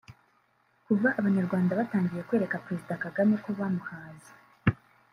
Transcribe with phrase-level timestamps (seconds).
[0.85, 4.31] Kuva abanyarwanda batangiye kwereka Président Kagame ko bamuhaze